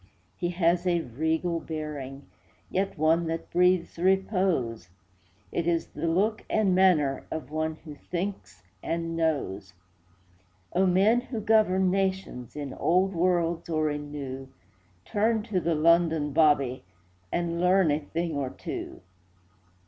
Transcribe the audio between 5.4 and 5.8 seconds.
It